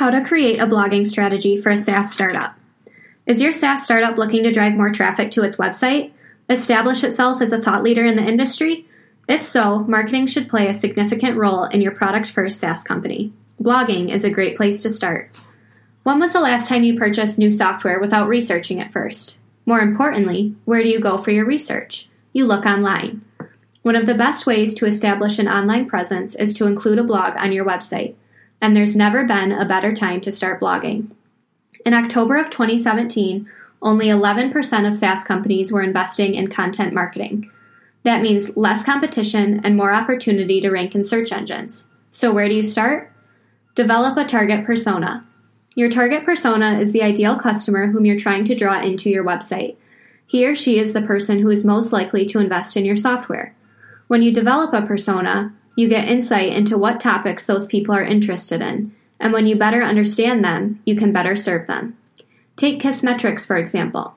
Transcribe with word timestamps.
How 0.00 0.08
to 0.08 0.24
create 0.24 0.58
a 0.58 0.66
blogging 0.66 1.06
strategy 1.06 1.58
for 1.58 1.68
a 1.68 1.76
SaaS 1.76 2.10
startup. 2.10 2.54
Is 3.26 3.38
your 3.38 3.52
SaaS 3.52 3.84
startup 3.84 4.16
looking 4.16 4.44
to 4.44 4.50
drive 4.50 4.72
more 4.72 4.90
traffic 4.90 5.30
to 5.32 5.42
its 5.42 5.56
website? 5.56 6.12
Establish 6.48 7.04
itself 7.04 7.42
as 7.42 7.52
a 7.52 7.60
thought 7.60 7.82
leader 7.82 8.06
in 8.06 8.16
the 8.16 8.26
industry? 8.26 8.86
If 9.28 9.42
so, 9.42 9.80
marketing 9.80 10.26
should 10.26 10.48
play 10.48 10.68
a 10.68 10.72
significant 10.72 11.36
role 11.36 11.64
in 11.64 11.82
your 11.82 11.92
product 11.92 12.28
first 12.28 12.60
SaaS 12.60 12.82
company. 12.82 13.34
Blogging 13.62 14.08
is 14.08 14.24
a 14.24 14.30
great 14.30 14.56
place 14.56 14.80
to 14.84 14.88
start. 14.88 15.30
When 16.04 16.18
was 16.18 16.32
the 16.32 16.40
last 16.40 16.66
time 16.66 16.82
you 16.82 16.98
purchased 16.98 17.36
new 17.36 17.50
software 17.50 18.00
without 18.00 18.26
researching 18.26 18.78
it 18.78 18.92
first? 18.92 19.38
More 19.66 19.80
importantly, 19.80 20.54
where 20.64 20.82
do 20.82 20.88
you 20.88 20.98
go 20.98 21.18
for 21.18 21.30
your 21.30 21.44
research? 21.44 22.08
You 22.32 22.46
look 22.46 22.64
online. 22.64 23.20
One 23.82 23.96
of 23.96 24.06
the 24.06 24.14
best 24.14 24.46
ways 24.46 24.74
to 24.76 24.86
establish 24.86 25.38
an 25.38 25.46
online 25.46 25.90
presence 25.90 26.34
is 26.34 26.54
to 26.54 26.66
include 26.66 26.98
a 26.98 27.04
blog 27.04 27.36
on 27.36 27.52
your 27.52 27.66
website 27.66 28.14
and 28.60 28.76
there's 28.76 28.96
never 28.96 29.24
been 29.24 29.52
a 29.52 29.64
better 29.64 29.94
time 29.94 30.20
to 30.22 30.32
start 30.32 30.60
blogging. 30.60 31.10
In 31.84 31.94
October 31.94 32.36
of 32.36 32.50
2017, 32.50 33.48
only 33.82 34.06
11% 34.06 34.86
of 34.86 34.94
SaaS 34.94 35.24
companies 35.24 35.72
were 35.72 35.82
investing 35.82 36.34
in 36.34 36.48
content 36.48 36.92
marketing. 36.92 37.50
That 38.02 38.22
means 38.22 38.56
less 38.56 38.84
competition 38.84 39.60
and 39.64 39.76
more 39.76 39.92
opportunity 39.92 40.60
to 40.60 40.70
rank 40.70 40.94
in 40.94 41.04
search 41.04 41.32
engines. 41.32 41.88
So, 42.12 42.32
where 42.32 42.48
do 42.48 42.54
you 42.54 42.62
start? 42.62 43.12
Develop 43.74 44.16
a 44.16 44.24
target 44.24 44.66
persona. 44.66 45.26
Your 45.74 45.88
target 45.88 46.24
persona 46.24 46.78
is 46.78 46.92
the 46.92 47.02
ideal 47.02 47.38
customer 47.38 47.86
whom 47.86 48.04
you're 48.04 48.18
trying 48.18 48.44
to 48.46 48.54
draw 48.54 48.80
into 48.80 49.08
your 49.08 49.24
website. 49.24 49.76
He 50.26 50.46
or 50.46 50.54
she 50.54 50.78
is 50.78 50.92
the 50.92 51.02
person 51.02 51.38
who 51.38 51.50
is 51.50 51.64
most 51.64 51.92
likely 51.92 52.26
to 52.26 52.40
invest 52.40 52.76
in 52.76 52.84
your 52.84 52.96
software. 52.96 53.54
When 54.08 54.22
you 54.22 54.32
develop 54.32 54.72
a 54.72 54.82
persona, 54.82 55.54
you 55.80 55.88
get 55.88 56.08
insight 56.08 56.52
into 56.52 56.76
what 56.76 57.00
topics 57.00 57.46
those 57.46 57.66
people 57.66 57.94
are 57.94 58.04
interested 58.04 58.60
in, 58.60 58.94
and 59.18 59.32
when 59.32 59.46
you 59.46 59.56
better 59.56 59.82
understand 59.82 60.44
them, 60.44 60.78
you 60.84 60.94
can 60.94 61.10
better 61.10 61.34
serve 61.34 61.66
them. 61.66 61.96
Take 62.56 62.82
Kissmetrics, 62.82 63.46
for 63.46 63.56
example. 63.56 64.14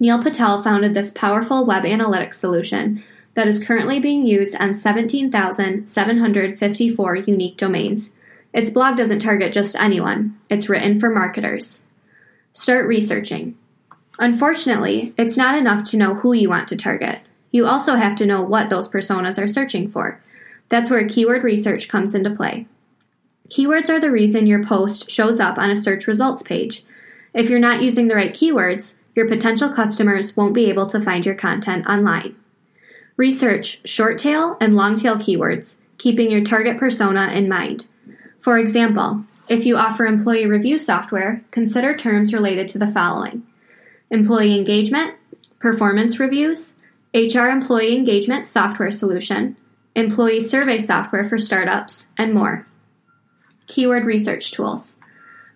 Neil 0.00 0.20
Patel 0.20 0.60
founded 0.60 0.94
this 0.94 1.12
powerful 1.12 1.64
web 1.64 1.84
analytics 1.84 2.34
solution 2.34 3.04
that 3.34 3.46
is 3.46 3.62
currently 3.62 4.00
being 4.00 4.26
used 4.26 4.56
on 4.56 4.74
17,754 4.74 7.14
unique 7.14 7.56
domains. 7.56 8.10
Its 8.52 8.70
blog 8.70 8.96
doesn't 8.96 9.20
target 9.20 9.52
just 9.52 9.76
anyone, 9.76 10.36
it's 10.50 10.68
written 10.68 10.98
for 10.98 11.10
marketers. 11.10 11.84
Start 12.52 12.88
researching. 12.88 13.56
Unfortunately, 14.18 15.14
it's 15.16 15.36
not 15.36 15.56
enough 15.56 15.88
to 15.90 15.96
know 15.96 16.14
who 16.14 16.32
you 16.32 16.48
want 16.48 16.66
to 16.66 16.76
target. 16.76 17.20
You 17.52 17.66
also 17.66 17.94
have 17.94 18.16
to 18.16 18.26
know 18.26 18.42
what 18.42 18.68
those 18.68 18.88
personas 18.88 19.40
are 19.40 19.46
searching 19.46 19.92
for. 19.92 20.20
That's 20.68 20.90
where 20.90 21.08
keyword 21.08 21.44
research 21.44 21.88
comes 21.88 22.14
into 22.14 22.30
play. 22.30 22.66
Keywords 23.48 23.88
are 23.88 24.00
the 24.00 24.10
reason 24.10 24.46
your 24.46 24.64
post 24.64 25.10
shows 25.10 25.40
up 25.40 25.56
on 25.56 25.70
a 25.70 25.76
search 25.76 26.06
results 26.06 26.42
page. 26.42 26.84
If 27.32 27.48
you're 27.48 27.58
not 27.58 27.82
using 27.82 28.08
the 28.08 28.14
right 28.14 28.34
keywords, 28.34 28.94
your 29.14 29.26
potential 29.26 29.70
customers 29.72 30.36
won't 30.36 30.54
be 30.54 30.68
able 30.68 30.86
to 30.86 31.00
find 31.00 31.24
your 31.24 31.34
content 31.34 31.86
online. 31.86 32.36
Research 33.16 33.80
short 33.88 34.18
tail 34.18 34.56
and 34.60 34.76
long 34.76 34.96
tail 34.96 35.16
keywords, 35.16 35.76
keeping 35.96 36.30
your 36.30 36.44
target 36.44 36.78
persona 36.78 37.28
in 37.32 37.48
mind. 37.48 37.86
For 38.38 38.58
example, 38.58 39.24
if 39.48 39.64
you 39.64 39.76
offer 39.76 40.04
employee 40.04 40.46
review 40.46 40.78
software, 40.78 41.42
consider 41.50 41.96
terms 41.96 42.32
related 42.32 42.68
to 42.68 42.78
the 42.78 42.90
following 42.90 43.44
employee 44.10 44.56
engagement, 44.56 45.14
performance 45.58 46.18
reviews, 46.18 46.74
HR 47.12 47.48
employee 47.48 47.96
engagement 47.96 48.46
software 48.46 48.90
solution, 48.90 49.56
employee 49.94 50.40
survey 50.40 50.78
software 50.78 51.28
for 51.28 51.38
startups, 51.38 52.08
and 52.16 52.34
more. 52.34 52.66
Keyword 53.66 54.04
research 54.04 54.52
tools. 54.52 54.98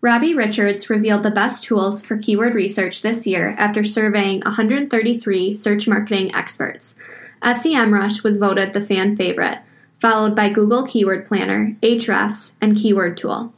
Robbie 0.00 0.34
Richards 0.34 0.90
revealed 0.90 1.22
the 1.22 1.30
best 1.30 1.64
tools 1.64 2.02
for 2.02 2.18
keyword 2.18 2.54
research 2.54 3.00
this 3.00 3.26
year 3.26 3.54
after 3.56 3.82
surveying 3.82 4.40
133 4.40 5.54
search 5.54 5.88
marketing 5.88 6.34
experts. 6.34 6.94
SEMrush 7.42 8.22
was 8.22 8.36
voted 8.36 8.72
the 8.72 8.84
fan 8.84 9.16
favorite, 9.16 9.60
followed 10.00 10.36
by 10.36 10.50
Google 10.50 10.86
Keyword 10.86 11.24
Planner, 11.26 11.74
Ahrefs, 11.82 12.52
and 12.60 12.76
Keyword 12.76 13.16
Tool. 13.16 13.54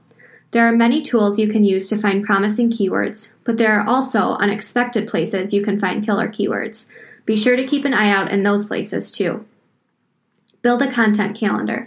There 0.53 0.67
are 0.67 0.77
many 0.77 1.03
tools 1.03 1.39
you 1.39 1.49
can 1.49 1.65
use 1.65 1.89
to 1.89 1.99
find 1.99 2.25
promising 2.25 2.71
keywords, 2.71 3.31
but 3.43 3.57
there 3.57 3.73
are 3.79 3.87
also 3.87 4.35
unexpected 4.35 5.09
places 5.09 5.53
you 5.53 5.63
can 5.63 5.81
find 5.81 6.07
killer 6.07 6.29
keywords. 6.29 6.87
Be 7.25 7.37
sure 7.37 7.57
to 7.57 7.67
keep 7.67 7.85
an 7.85 7.93
eye 7.93 8.11
out 8.11 8.31
in 8.31 8.45
those 8.45 8.65
places 8.65 9.11
too. 9.11 9.45
Build 10.67 10.83
a 10.83 10.91
content 10.91 11.39
calendar. 11.39 11.87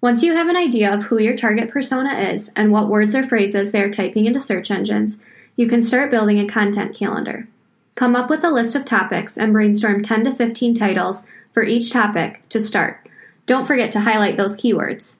Once 0.00 0.22
you 0.22 0.32
have 0.32 0.46
an 0.46 0.54
idea 0.54 0.94
of 0.94 1.02
who 1.02 1.18
your 1.18 1.36
target 1.36 1.72
persona 1.72 2.14
is 2.14 2.48
and 2.54 2.70
what 2.70 2.88
words 2.88 3.16
or 3.16 3.24
phrases 3.24 3.72
they 3.72 3.82
are 3.82 3.90
typing 3.90 4.26
into 4.26 4.38
search 4.38 4.70
engines, 4.70 5.18
you 5.56 5.66
can 5.66 5.82
start 5.82 6.12
building 6.12 6.38
a 6.38 6.46
content 6.46 6.94
calendar. 6.94 7.48
Come 7.96 8.14
up 8.14 8.30
with 8.30 8.44
a 8.44 8.50
list 8.52 8.76
of 8.76 8.84
topics 8.84 9.36
and 9.36 9.52
brainstorm 9.52 10.04
10 10.04 10.22
to 10.22 10.34
15 10.36 10.76
titles 10.76 11.24
for 11.52 11.64
each 11.64 11.90
topic 11.90 12.48
to 12.50 12.60
start. 12.60 13.04
Don't 13.44 13.66
forget 13.66 13.90
to 13.90 14.00
highlight 14.00 14.36
those 14.36 14.54
keywords. 14.54 15.18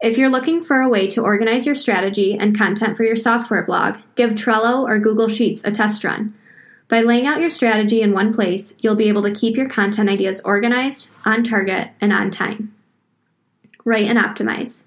If 0.00 0.16
you're 0.16 0.28
looking 0.28 0.62
for 0.62 0.80
a 0.80 0.88
way 0.88 1.08
to 1.08 1.24
organize 1.24 1.66
your 1.66 1.74
strategy 1.74 2.38
and 2.38 2.56
content 2.56 2.96
for 2.96 3.02
your 3.02 3.16
software 3.16 3.64
blog, 3.64 3.96
give 4.14 4.34
Trello 4.34 4.84
or 4.84 5.00
Google 5.00 5.26
Sheets 5.26 5.64
a 5.64 5.72
test 5.72 6.04
run. 6.04 6.34
By 6.92 7.00
laying 7.00 7.26
out 7.26 7.40
your 7.40 7.48
strategy 7.48 8.02
in 8.02 8.12
one 8.12 8.34
place, 8.34 8.74
you'll 8.80 8.96
be 8.96 9.08
able 9.08 9.22
to 9.22 9.32
keep 9.32 9.56
your 9.56 9.66
content 9.66 10.10
ideas 10.10 10.42
organized, 10.44 11.10
on 11.24 11.42
target, 11.42 11.88
and 12.02 12.12
on 12.12 12.30
time. 12.30 12.74
Write 13.86 14.08
and 14.08 14.18
optimize. 14.18 14.84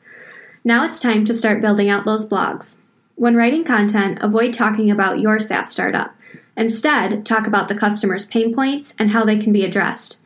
Now 0.64 0.86
it's 0.86 1.00
time 1.00 1.26
to 1.26 1.34
start 1.34 1.64
building 1.64 1.90
out 1.90 2.06
those 2.06 2.30
blogs. 2.30 2.78
When 3.16 3.36
writing 3.36 3.64
content, 3.64 4.20
avoid 4.22 4.54
talking 4.54 4.92
about 4.92 5.18
your 5.18 5.40
SaaS 5.40 5.72
startup. 5.72 6.16
Instead, 6.56 7.26
talk 7.26 7.48
about 7.48 7.70
the 7.70 7.76
customer's 7.76 8.26
pain 8.26 8.54
points 8.54 8.94
and 9.00 9.10
how 9.10 9.26
they 9.26 9.40
can 9.40 9.52
be 9.52 9.66
addressed. 9.66 10.20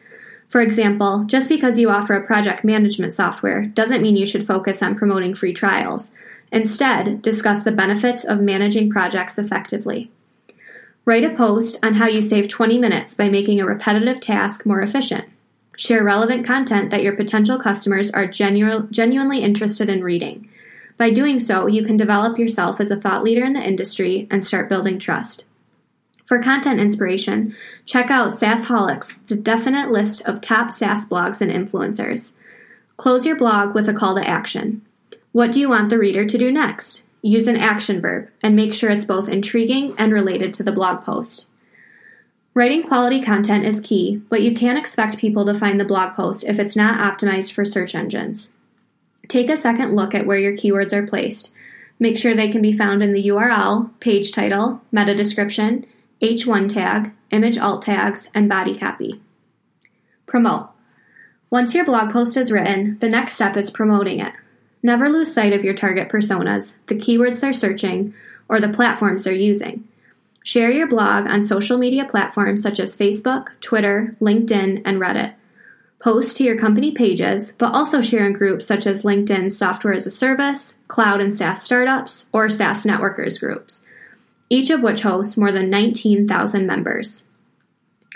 For 0.49 0.59
example, 0.59 1.23
just 1.27 1.47
because 1.47 1.79
you 1.79 1.89
offer 1.89 2.13
a 2.13 2.27
project 2.27 2.65
management 2.65 3.13
software 3.13 3.67
doesn't 3.67 4.01
mean 4.01 4.17
you 4.17 4.25
should 4.25 4.45
focus 4.45 4.83
on 4.83 4.97
promoting 4.97 5.33
free 5.33 5.53
trials. 5.53 6.13
Instead, 6.51 7.21
discuss 7.21 7.63
the 7.63 7.71
benefits 7.71 8.25
of 8.25 8.41
managing 8.41 8.89
projects 8.89 9.39
effectively. 9.39 10.11
Write 11.05 11.23
a 11.23 11.35
post 11.35 11.83
on 11.83 11.95
how 11.95 12.07
you 12.07 12.21
save 12.21 12.47
20 12.47 12.77
minutes 12.77 13.15
by 13.15 13.29
making 13.29 13.59
a 13.59 13.65
repetitive 13.65 14.19
task 14.19 14.65
more 14.65 14.81
efficient. 14.81 15.25
Share 15.77 16.03
relevant 16.03 16.45
content 16.45 16.91
that 16.91 17.03
your 17.03 17.15
potential 17.15 17.57
customers 17.57 18.11
are 18.11 18.27
genu- 18.27 18.87
genuinely 18.91 19.39
interested 19.39 19.89
in 19.89 20.03
reading. 20.03 20.49
By 20.97 21.11
doing 21.11 21.39
so, 21.39 21.67
you 21.67 21.85
can 21.85 21.95
develop 21.95 22.37
yourself 22.37 22.81
as 22.81 22.91
a 22.91 22.97
thought 22.97 23.23
leader 23.23 23.45
in 23.45 23.53
the 23.53 23.65
industry 23.65 24.27
and 24.29 24.43
start 24.43 24.67
building 24.67 24.99
trust. 24.99 25.45
For 26.25 26.43
content 26.43 26.79
inspiration, 26.79 27.55
check 27.85 28.11
out 28.11 28.33
SaaSholics, 28.33 29.17
the 29.27 29.35
definite 29.35 29.89
list 29.89 30.21
of 30.27 30.41
top 30.41 30.71
SaaS 30.71 31.05
blogs 31.05 31.41
and 31.41 31.49
influencers. 31.49 32.33
Close 32.97 33.25
your 33.25 33.37
blog 33.37 33.73
with 33.73 33.89
a 33.89 33.93
call 33.93 34.13
to 34.15 34.29
action. 34.29 34.81
What 35.31 35.51
do 35.51 35.59
you 35.59 35.69
want 35.69 35.89
the 35.89 35.97
reader 35.97 36.25
to 36.25 36.37
do 36.37 36.51
next? 36.51 37.03
Use 37.21 37.47
an 37.47 37.57
action 37.57 37.99
verb 37.99 38.29
and 38.41 38.55
make 38.55 38.73
sure 38.73 38.89
it's 38.89 39.05
both 39.05 39.27
intriguing 39.27 39.93
and 39.97 40.13
related 40.13 40.53
to 40.53 40.63
the 40.63 40.71
blog 40.71 41.03
post. 41.03 41.47
Writing 42.53 42.83
quality 42.83 43.21
content 43.21 43.65
is 43.65 43.79
key, 43.79 44.21
but 44.29 44.41
you 44.41 44.55
can't 44.55 44.79
expect 44.79 45.17
people 45.17 45.45
to 45.45 45.57
find 45.57 45.79
the 45.79 45.85
blog 45.85 46.15
post 46.15 46.43
if 46.43 46.59
it's 46.59 46.75
not 46.75 46.99
optimized 46.99 47.51
for 47.51 47.63
search 47.63 47.93
engines. 47.93 48.51
Take 49.27 49.49
a 49.49 49.57
second 49.57 49.95
look 49.95 50.15
at 50.15 50.25
where 50.25 50.39
your 50.39 50.53
keywords 50.53 50.91
are 50.91 51.05
placed. 51.05 51.53
Make 51.99 52.17
sure 52.17 52.33
they 52.33 52.51
can 52.51 52.61
be 52.61 52.75
found 52.75 53.03
in 53.03 53.11
the 53.11 53.27
URL, 53.27 53.91
page 53.99 54.31
title, 54.31 54.81
meta 54.91 55.13
description, 55.13 55.85
H1 56.21 56.73
tag, 56.73 57.11
image 57.29 57.57
alt 57.57 57.83
tags, 57.83 58.29
and 58.33 58.49
body 58.49 58.77
copy. 58.77 59.21
Promote. 60.25 60.69
Once 61.49 61.73
your 61.75 61.85
blog 61.85 62.11
post 62.11 62.37
is 62.37 62.51
written, 62.51 62.97
the 62.99 63.09
next 63.09 63.33
step 63.35 63.57
is 63.57 63.71
promoting 63.71 64.19
it. 64.19 64.33
Never 64.81 65.09
lose 65.09 65.33
sight 65.33 65.53
of 65.53 65.63
your 65.63 65.73
target 65.73 66.09
personas, 66.09 66.75
the 66.87 66.95
keywords 66.95 67.39
they're 67.39 67.53
searching, 67.53 68.13
or 68.47 68.59
the 68.59 68.69
platforms 68.69 69.23
they're 69.23 69.33
using. 69.33 69.87
Share 70.43 70.71
your 70.71 70.87
blog 70.87 71.27
on 71.27 71.41
social 71.41 71.77
media 71.77 72.05
platforms 72.05 72.61
such 72.61 72.79
as 72.79 72.95
Facebook, 72.95 73.47
Twitter, 73.61 74.15
LinkedIn, 74.21 74.81
and 74.85 74.99
Reddit. 74.99 75.33
Post 75.99 76.37
to 76.37 76.45
your 76.45 76.57
company 76.57 76.91
pages, 76.91 77.51
but 77.57 77.73
also 77.73 78.01
share 78.01 78.25
in 78.25 78.31
groups 78.31 78.65
such 78.65 78.87
as 78.87 79.03
LinkedIn's 79.03 79.57
Software 79.57 79.93
as 79.93 80.07
a 80.07 80.11
Service, 80.11 80.75
Cloud 80.87 81.19
and 81.19 81.35
SaaS 81.35 81.61
Startups, 81.61 82.27
or 82.31 82.49
SaaS 82.49 82.85
Networkers 82.85 83.37
groups, 83.37 83.83
each 84.49 84.69
of 84.69 84.81
which 84.81 85.01
hosts 85.01 85.35
more 85.35 85.51
than 85.51 85.69
19,000 85.69 86.65
members. 86.65 87.25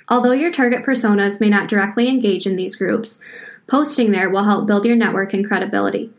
Although 0.07 0.31
your 0.31 0.51
target 0.51 0.85
personas 0.85 1.41
may 1.41 1.49
not 1.49 1.67
directly 1.67 2.07
engage 2.07 2.47
in 2.47 2.55
these 2.55 2.77
groups, 2.77 3.19
posting 3.67 4.11
there 4.11 4.29
will 4.29 4.43
help 4.43 4.65
build 4.65 4.85
your 4.85 4.95
network 4.95 5.33
and 5.33 5.45
credibility. 5.45 6.09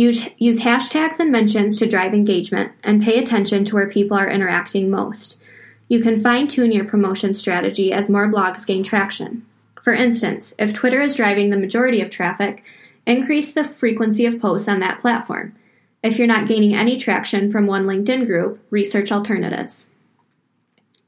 Use, 0.00 0.26
use 0.38 0.60
hashtags 0.60 1.20
and 1.20 1.30
mentions 1.30 1.78
to 1.78 1.86
drive 1.86 2.14
engagement 2.14 2.72
and 2.82 3.02
pay 3.02 3.18
attention 3.18 3.66
to 3.66 3.74
where 3.74 3.86
people 3.86 4.16
are 4.16 4.30
interacting 4.30 4.88
most. 4.88 5.42
You 5.88 6.00
can 6.00 6.18
fine 6.18 6.48
tune 6.48 6.72
your 6.72 6.86
promotion 6.86 7.34
strategy 7.34 7.92
as 7.92 8.08
more 8.08 8.26
blogs 8.32 8.64
gain 8.64 8.82
traction. 8.82 9.44
For 9.82 9.92
instance, 9.92 10.54
if 10.58 10.72
Twitter 10.72 11.02
is 11.02 11.16
driving 11.16 11.50
the 11.50 11.58
majority 11.58 12.00
of 12.00 12.08
traffic, 12.08 12.64
increase 13.04 13.52
the 13.52 13.62
frequency 13.62 14.24
of 14.24 14.40
posts 14.40 14.68
on 14.68 14.80
that 14.80 15.00
platform. 15.00 15.54
If 16.02 16.16
you're 16.16 16.26
not 16.26 16.48
gaining 16.48 16.74
any 16.74 16.96
traction 16.96 17.52
from 17.52 17.66
one 17.66 17.84
LinkedIn 17.84 18.24
group, 18.24 18.58
research 18.70 19.12
alternatives. 19.12 19.90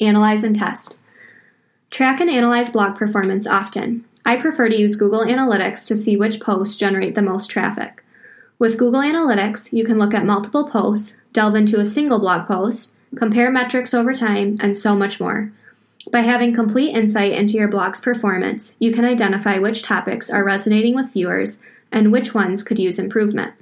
Analyze 0.01 0.45
and 0.45 0.55
test. 0.55 0.99
Track 1.89 2.21
and 2.21 2.29
analyze 2.29 2.69
blog 2.69 2.99
performance 2.99 3.47
often. 3.47 4.05
I 4.27 4.37
prefer 4.37 4.69
to 4.69 4.79
use 4.79 4.97
Google 4.97 5.25
Analytics 5.25 5.87
to 5.87 5.97
see 5.97 6.19
which 6.19 6.41
posts 6.41 6.77
generate 6.77 7.15
the 7.15 7.23
most 7.23 7.49
traffic. 7.49 8.02
With 8.59 8.79
Google 8.79 9.01
Analytics, 9.01 9.73
you 9.73 9.85
can 9.85 9.99
look 9.99 10.15
at 10.15 10.25
multiple 10.25 10.69
posts, 10.69 11.17
delve 11.33 11.55
into 11.55 11.81
a 11.81 11.87
single 11.87 12.21
blog 12.21 12.47
post, 12.47 12.93
compare 13.17 13.51
metrics 13.51 13.93
over 13.95 14.15
time, 14.15 14.59
and 14.61 14.77
so 14.77 14.95
much 14.95 15.21
more. 15.21 15.53
By 16.11 16.21
having 16.21 16.55
complete 16.55 16.95
insight 16.95 17.33
into 17.33 17.55
your 17.55 17.69
blog's 17.69 18.01
performance, 18.01 18.75
you 18.79 18.93
can 18.93 19.05
identify 19.05 19.59
which 19.59 19.83
topics 19.83 20.31
are 20.31 20.45
resonating 20.45 20.95
with 20.95 21.13
viewers 21.13 21.61
and 21.93 22.11
which 22.11 22.35
ones 22.35 22.63
could 22.63 22.79
use 22.79 22.99
improvement. 22.99 23.55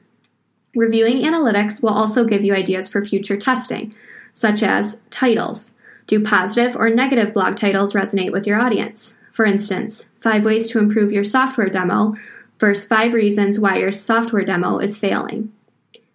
Reviewing 0.74 1.18
analytics 1.18 1.82
will 1.82 1.90
also 1.90 2.24
give 2.24 2.44
you 2.44 2.54
ideas 2.54 2.88
for 2.88 3.04
future 3.04 3.36
testing, 3.36 3.94
such 4.32 4.62
as 4.62 5.00
titles. 5.10 5.74
Do 6.06 6.22
positive 6.22 6.76
or 6.76 6.90
negative 6.90 7.34
blog 7.34 7.56
titles 7.56 7.92
resonate 7.92 8.32
with 8.32 8.46
your 8.46 8.60
audience? 8.60 9.16
For 9.32 9.44
instance, 9.44 10.08
five 10.20 10.44
ways 10.44 10.70
to 10.70 10.78
improve 10.78 11.12
your 11.12 11.24
software 11.24 11.68
demo 11.68 12.14
versus 12.60 12.86
five 12.86 13.14
reasons 13.14 13.58
why 13.58 13.78
your 13.78 13.90
software 13.90 14.44
demo 14.44 14.78
is 14.78 14.96
failing. 14.96 15.52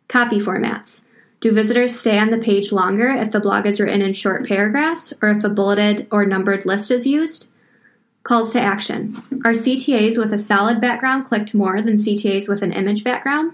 Copy 0.07 0.39
formats. 0.39 1.03
Do 1.41 1.51
visitors 1.51 1.99
stay 1.99 2.17
on 2.17 2.29
the 2.29 2.37
page 2.37 2.71
longer 2.71 3.09
if 3.09 3.31
the 3.31 3.39
blog 3.39 3.65
is 3.65 3.79
written 3.79 4.01
in 4.01 4.13
short 4.13 4.47
paragraphs 4.47 5.13
or 5.21 5.29
if 5.31 5.43
a 5.43 5.49
bulleted 5.49 6.07
or 6.11 6.25
numbered 6.25 6.65
list 6.65 6.91
is 6.91 7.05
used? 7.05 7.51
Calls 8.23 8.53
to 8.53 8.61
action. 8.61 9.21
Are 9.43 9.51
CTAs 9.51 10.17
with 10.17 10.33
a 10.33 10.37
solid 10.37 10.79
background 10.79 11.25
clicked 11.25 11.53
more 11.53 11.81
than 11.81 11.95
CTAs 11.95 12.47
with 12.47 12.61
an 12.61 12.71
image 12.71 13.03
background? 13.03 13.53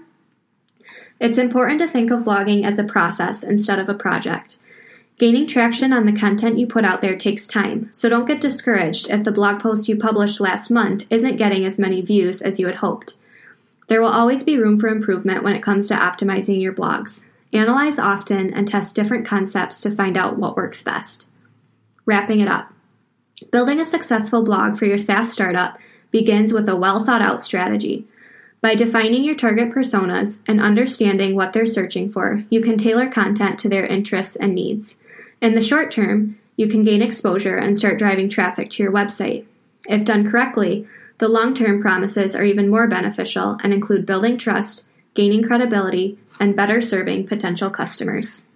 It's 1.20 1.38
important 1.38 1.80
to 1.80 1.88
think 1.88 2.10
of 2.10 2.22
blogging 2.22 2.64
as 2.64 2.78
a 2.78 2.84
process 2.84 3.42
instead 3.42 3.78
of 3.78 3.88
a 3.88 3.94
project. 3.94 4.56
Gaining 5.18 5.46
traction 5.46 5.92
on 5.92 6.04
the 6.04 6.12
content 6.12 6.58
you 6.58 6.66
put 6.66 6.84
out 6.84 7.00
there 7.00 7.16
takes 7.16 7.46
time, 7.46 7.88
so 7.92 8.08
don't 8.08 8.26
get 8.26 8.40
discouraged 8.40 9.08
if 9.10 9.22
the 9.22 9.30
blog 9.30 9.60
post 9.60 9.88
you 9.88 9.96
published 9.96 10.40
last 10.40 10.70
month 10.70 11.04
isn't 11.10 11.36
getting 11.36 11.64
as 11.64 11.78
many 11.78 12.00
views 12.00 12.42
as 12.42 12.58
you 12.58 12.66
had 12.66 12.78
hoped. 12.78 13.14
There 13.86 14.00
will 14.00 14.08
always 14.08 14.42
be 14.42 14.58
room 14.58 14.78
for 14.78 14.88
improvement 14.88 15.44
when 15.44 15.54
it 15.54 15.62
comes 15.62 15.88
to 15.88 15.94
optimizing 15.94 16.60
your 16.60 16.72
blogs. 16.72 17.24
Analyze 17.52 17.98
often 17.98 18.52
and 18.54 18.66
test 18.66 18.96
different 18.96 19.26
concepts 19.26 19.80
to 19.82 19.94
find 19.94 20.16
out 20.16 20.38
what 20.38 20.56
works 20.56 20.82
best. 20.82 21.26
Wrapping 22.06 22.40
it 22.40 22.48
up. 22.48 22.72
Building 23.50 23.80
a 23.80 23.84
successful 23.84 24.42
blog 24.42 24.78
for 24.78 24.86
your 24.86 24.98
SaaS 24.98 25.30
startup 25.30 25.78
begins 26.10 26.52
with 26.52 26.68
a 26.68 26.76
well 26.76 27.04
thought 27.04 27.22
out 27.22 27.42
strategy. 27.42 28.06
By 28.60 28.76
defining 28.76 29.24
your 29.24 29.34
target 29.34 29.72
personas 29.72 30.40
and 30.46 30.60
understanding 30.60 31.34
what 31.34 31.52
they're 31.52 31.66
searching 31.66 32.10
for, 32.10 32.44
you 32.48 32.60
can 32.60 32.78
tailor 32.78 33.08
content 33.08 33.58
to 33.60 33.68
their 33.68 33.84
interests 33.84 34.36
and 34.36 34.54
needs. 34.54 34.96
In 35.42 35.54
the 35.54 35.60
short 35.60 35.90
term, 35.90 36.38
you 36.54 36.68
can 36.68 36.84
gain 36.84 37.02
exposure 37.02 37.56
and 37.56 37.76
start 37.76 37.98
driving 37.98 38.28
traffic 38.28 38.70
to 38.70 38.82
your 38.84 38.92
website. 38.92 39.44
If 39.88 40.04
done 40.04 40.30
correctly, 40.30 40.86
the 41.18 41.28
long 41.28 41.52
term 41.52 41.82
promises 41.82 42.36
are 42.36 42.44
even 42.44 42.68
more 42.68 42.86
beneficial 42.86 43.58
and 43.60 43.72
include 43.72 44.06
building 44.06 44.38
trust, 44.38 44.86
gaining 45.14 45.42
credibility, 45.42 46.16
and 46.38 46.54
better 46.54 46.80
serving 46.80 47.26
potential 47.26 47.70
customers. 47.70 48.46